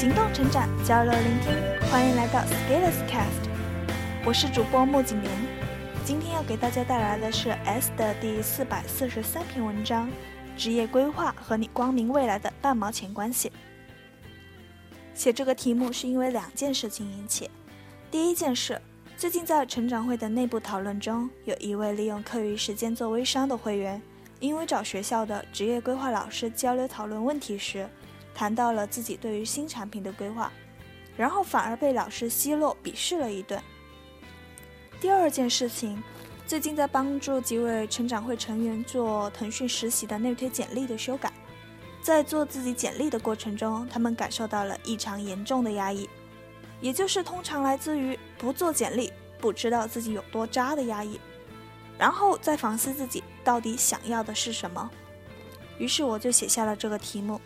[0.00, 3.50] 行动、成长，交流聆听，欢迎来到 Skillers Cast，
[4.24, 5.30] 我是主播木景莲。
[6.06, 10.10] 今天要给大家带来的是 S 的第四百四十三篇文章：
[10.56, 13.52] 职业规划和你光明未来的半毛钱关系。
[15.12, 17.50] 写这个题目是因为两件事情引起。
[18.10, 18.80] 第一件事，
[19.18, 24.00] 最近在成长会的内部讨论中，有一位利用课余时间做微商的会员，
[24.38, 27.86] 因为找学校的职业规划老师交流讨论问题时。
[28.34, 30.52] 谈到了自己对于新产品的规划，
[31.16, 33.60] 然后反而被老师奚落鄙视了一顿。
[35.00, 36.02] 第二件事情，
[36.46, 41.32] 最近在帮助几位成长会成员做腾讯实习的内推简历的修改，
[42.02, 46.08] 在做自己简历的过程中，他们感受到了异常严重的压抑，
[46.80, 51.18] 也就是通常来自于不做简历不知道自己有多渣的压抑，
[51.98, 54.90] 然后再反思自己到底想要的是什么。
[55.78, 57.40] 于是我就写下了这个题目。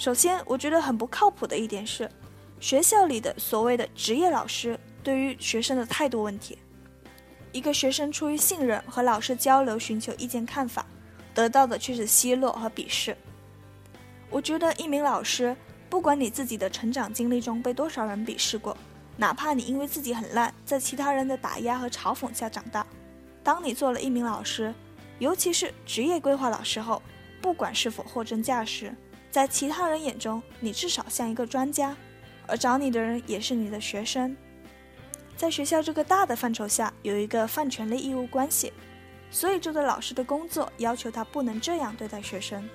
[0.00, 2.10] 首先，我觉得很不靠谱的一点是，
[2.58, 6.56] 学校里的所谓的职业老师对于学生的态度问题。
[7.52, 10.86] 一个学生出于信任和老师交流，寻求意见看法，
[11.34, 13.14] 得到的却是奚落和鄙视。
[14.30, 15.54] 我觉得一名老师，
[15.90, 18.74] 不管你自己的成长经历中被多少人鄙视过，
[19.18, 22.86] 哪怕你因为自己很烂，在其他人的打压和嘲讽下长大，
[23.44, 24.72] 当你做了一名老师，
[25.18, 27.02] 尤其是职业规划老师后，
[27.42, 28.94] 不管是否货真价实。
[29.30, 31.96] 在其他人眼中，你至少像一个专家，
[32.46, 34.36] 而找你的人也是你的学生。
[35.36, 38.72] 在学校这个大的范畴下，有一个泛权利义务关系，
[39.30, 42.68] 所以这个老师的工作要求他不能这样对待学生。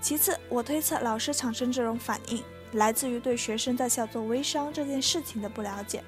[0.00, 2.42] 其次，我推测老师产生这种反应，
[2.72, 6.02] 来自于对学生在校做微商这件事情的不了解，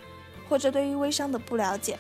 [0.49, 1.97] 或者对于微商的不了解，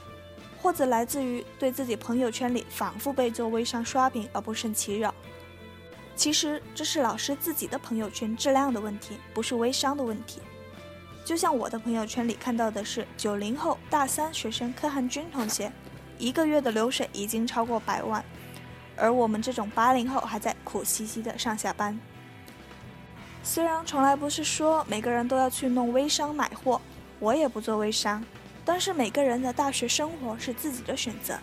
[0.60, 5.13] 或者来自于对自己朋友圈里反复被做微商刷屏而不胜其扰。
[6.16, 10.40] 其实这是老师自己的朋友圈质量的问题，不是微商的问题。
[11.24, 15.72] 就像我的朋友圈里看到的是九零后大三学生柯汉军同学，
[16.18, 18.22] 一个月的流水已经超过百万，
[18.94, 21.98] 而我们这种八零后还在苦兮兮的上下班。
[23.42, 26.80] 虽然从来不是说每个人都要去弄微商买货，
[27.18, 28.24] 我也不做微商，
[28.64, 31.38] 但是每个人的大学生活是自己的选择，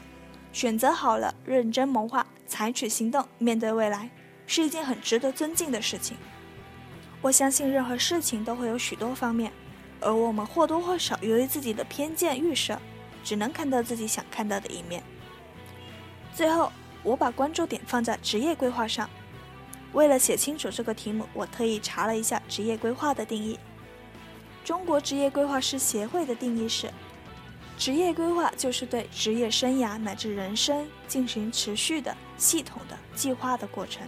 [0.54, 4.10] 选择好了，认真谋划，采取行动，面对未来。
[4.52, 6.18] 是一件很值得尊敬的事情。
[7.22, 9.50] 我相信任何事情都会有许多方面，
[10.02, 12.78] 而我们或多或少由于自己的偏见预设，
[13.24, 15.02] 只能看到自己想看到的一面。
[16.36, 16.70] 最后，
[17.02, 19.10] 我把关注点放在职业规划上。
[19.94, 23.58] 为了写清楚这个题目，我特意查了一下职业规划的定义。
[24.66, 26.92] 中国职业规划师协会的定义是：
[27.78, 34.06] 职业规划就是对职业生涯乃至人生进行持续的、系统的计划的过程。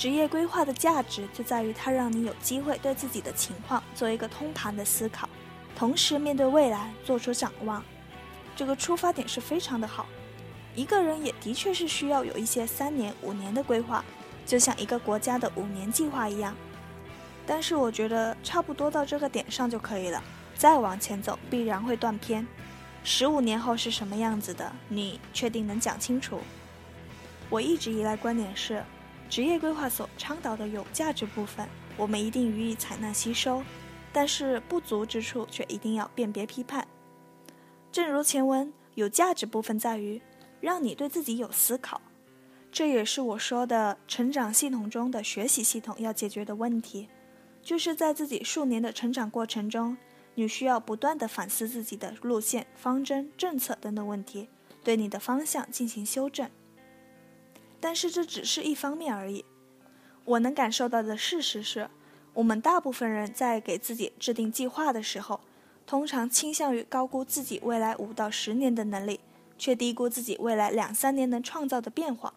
[0.00, 5.28] 职业规划的价值就在于它让你有机会对自己的情况做一个通盘的思考，
[5.76, 7.84] 同时面对未来做出展望。
[8.56, 10.06] 这个出发点是非常的好。
[10.74, 14.02] 一个人也的确是需要有一些三年、五年的规划，
[14.46, 16.56] 就像一个国家的五年计划一样。
[17.46, 20.24] 但是我觉得差不多到这个点上就可以了，
[20.54, 22.46] 再往前走必然会断片。
[23.04, 26.40] 十五年后是什么样子的，你确定能讲清楚？
[27.50, 28.82] 我一直以来观点是。
[29.30, 33.62] 职业规划所倡导的有价值部分，我们一定予以采纳吸收，
[34.12, 36.86] 但是不足之处却一定要辨别批判。
[37.92, 40.20] 正如前文，有价值部分在于
[40.60, 42.00] 让你对自己有思考，
[42.72, 47.08] 这也是我说的成长系统中的学习系统要解决的问题，
[47.62, 49.96] 就是在自己数年的成长过程中，
[50.34, 54.48] 你需要不断的反思自己的路线、方针、政策等等问题，
[54.82, 56.50] 对你的方向进行修正。
[57.80, 59.44] 但是这只是一方面而已。
[60.24, 61.88] 我能感受到的事实是，
[62.34, 65.40] 我们大部分人在给自己制定计划的时候，
[65.86, 69.18] 通常倾向于高估自己未来五到十年的能力，
[69.58, 72.34] 却低估自己未来两三年能创造的变化。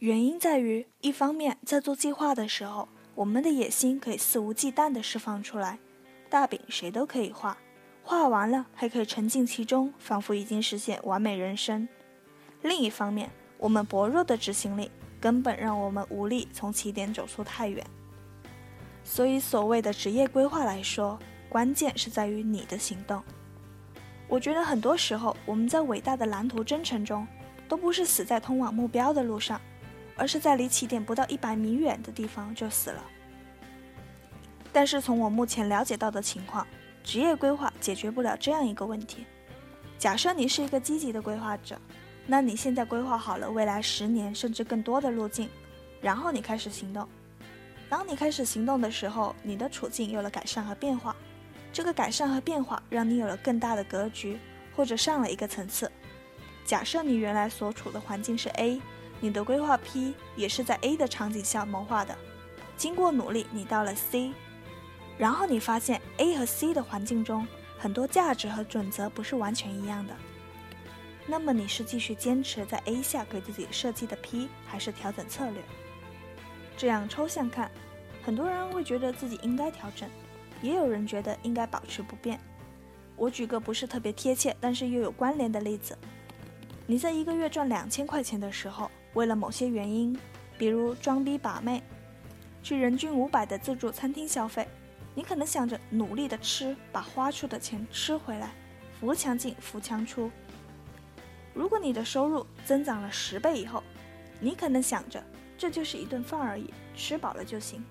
[0.00, 5.78] 原因在于，一方面在做计划的时候，我们的野心可以肆无忌惮地释放出来，
[6.28, 7.56] 大饼谁都可以画，
[8.02, 11.88] 画完了还可以沉浸其中，仿佛已经实现完美人生。
[12.62, 17.84] 另一方面，我们薄弱的执行力根本让我们无力从起点走出太远，
[19.02, 21.18] 所以所谓的职业规划来说，
[21.48, 23.22] 关键是在于你的行动。
[24.28, 27.26] 我觉得很多时候我们在伟大的蓝图征程中，
[27.66, 29.60] 都不是死在通往目标的路上，
[30.16, 33.02] 而是在离起点不到一百米远的地方就死了。
[34.72, 36.66] 但是从我目前了解到的情况，
[37.02, 39.24] 职业规划解决不了这样一个问题。
[39.98, 41.80] 假设你是一个积极的规划者。
[42.26, 45.48] 那你现在规划好了未来十年甚至更多的路径，
[46.00, 47.08] 然后你开始行动。
[47.88, 51.14] 当你开始行动的时候，你的处境有了改善和变化。
[51.72, 54.38] 这个改善和变化让你有了更大的格局，
[54.74, 55.90] 或者上了一个层次。
[56.64, 58.80] 假设你原来所处的环境是 A，
[59.20, 62.16] 你的规划 P 也是在 A 的场景下谋划的。
[62.76, 64.32] 经过努力，你到了 C，
[65.16, 67.46] 然后你发现 A 和 C 的环境中
[67.78, 70.16] 很多价值和准则不是完全一样的。
[71.28, 75.60] 那么你是继续坚持在 A 下给自己设计的 P，还是调整策略？
[76.76, 77.70] 这样抽象看，
[78.22, 80.08] 很多人会觉得自己应该调整，
[80.62, 82.38] 也有人觉得应该保持不变。
[83.16, 85.98] 我举个不是特别贴切，但是又有关联的例子。
[86.86, 90.16] 你在一个月赚两千块钱的时候，为了某些原因，
[90.56, 91.82] 比如装逼把妹，
[92.62, 94.68] 去人均五百的自助餐厅消费，
[95.12, 98.52] 你可能想着努力的吃，把花出的钱吃回来，
[99.00, 100.30] 扶墙进，扶墙出。
[101.56, 103.82] 如果你的收入增长了十倍以后，
[104.38, 105.24] 你可能想着
[105.56, 107.82] 这就是一顿饭而已，吃饱了就行。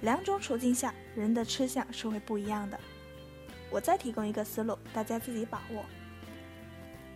[0.00, 2.80] 两种处境下，人的吃相是会不一样的。
[3.70, 5.84] 我再提供一个思路，大家自己把握。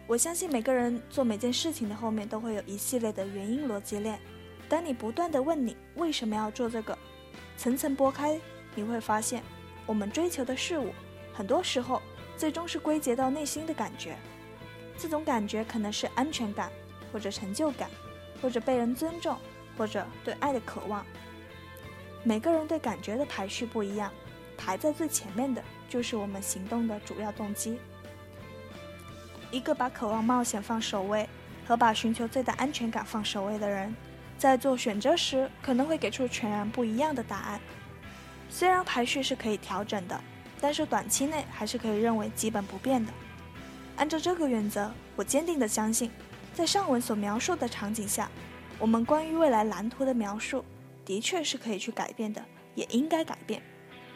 [0.06, 4.20] 我相信每个人做每件事情的后面都会有一系列的原因逻辑链。
[4.68, 6.96] 当你不断的问你为什么要做这个，
[7.56, 8.38] 层层剥开，
[8.74, 9.42] 你会发现，
[9.86, 10.92] 我们追求的事物，
[11.32, 12.02] 很多时候
[12.36, 14.14] 最终是归结到内心的感觉。
[14.96, 16.70] 这种感觉可能是安全感，
[17.12, 17.90] 或者成就感，
[18.40, 19.36] 或者被人尊重，
[19.76, 21.04] 或者对爱的渴望。
[22.22, 24.10] 每个人对感觉的排序不一样，
[24.56, 27.78] 排在最前面的就是我们行动的主要动机。
[29.50, 31.28] 一个把渴望冒险放首位，
[31.66, 33.94] 和把寻求最大安全感放首位的人，
[34.38, 37.60] 在做选择时可能会给出全然不一样的答案。
[38.48, 40.20] 虽然排序是可以调整的，
[40.60, 43.12] 但是短期内还是可以认为基本不变的。
[43.96, 46.10] 按照这个原则，我坚定地相信，
[46.52, 48.28] 在上文所描述的场景下，
[48.78, 50.64] 我们关于未来蓝图的描述
[51.04, 52.44] 的确是可以去改变的，
[52.74, 53.62] 也应该改变，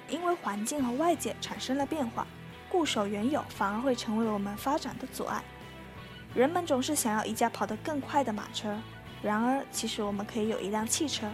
[0.08, 2.26] 因为环境和外界产生了变化。
[2.70, 5.42] 固守原有反而会成为我们发展的阻碍。
[6.34, 8.76] 人们总是想要一架跑得更快的马车，
[9.22, 11.26] 然而其实我们可以有一辆汽车，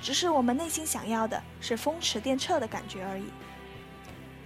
[0.00, 3.26] 只是我们内心想要的是风驰电掣的感觉而已。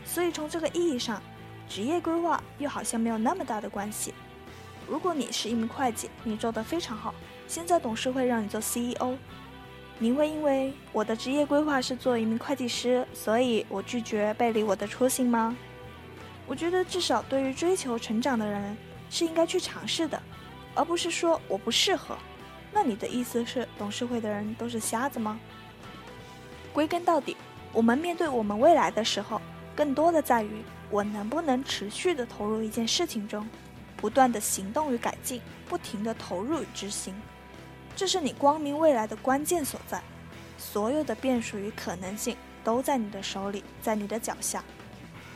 [0.05, 1.23] 所以从这个意义上，
[1.69, 4.15] 职业规划又好像没有那么大的关系。
[4.89, 7.15] 如果你是一名会计，你做得非常好，
[7.49, 9.17] 现在董事会让你做 CEO，
[9.99, 15.57] 你会因为我的职业规划是做一名会计师，所以我拒绝背离我的初心吗？
[16.47, 18.77] 我觉得至少对于追求成长的人
[19.11, 20.23] 是应该去尝试的，
[20.75, 22.17] 而不是说我不适合。
[22.73, 25.41] 那你的意思是董事会的人都是瞎子吗？
[26.73, 27.37] 归根到底，
[27.73, 29.41] 我们面对我们未来的时候，
[29.75, 33.49] 更多的在于我能不能持续的投入一件事情中，
[33.97, 37.15] 不断的行动与改进，不停的投入与执行，
[37.95, 40.03] 这是你光明未来的关键所在。
[40.59, 44.65] 所有的变数与可能性都在你的手里，在你的脚下。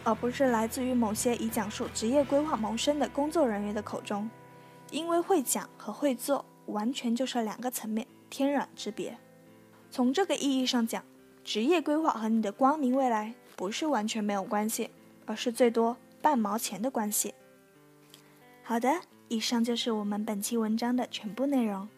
[0.02, 4.30] 而不是来自于某些以讲述职业规划谋生的工作人员的口中，
[4.90, 9.18] 因为会讲和会做完全就是两个层面，天壤之别。
[9.90, 11.04] 从这个意义上讲，
[11.44, 14.88] 职业规划和你的光明未来不是完全没有关系，
[15.30, 17.32] 而是最多半毛钱的关系。
[18.64, 21.88] 好的，以上就是我们本期文章的全部内容。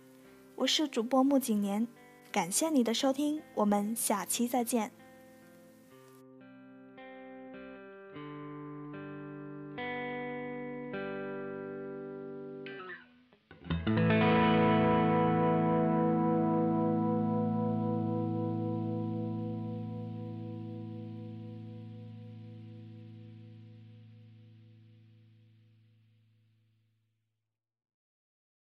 [0.54, 1.88] 我是主播木景年，
[2.30, 4.92] 感谢你的收听，我们下期再见。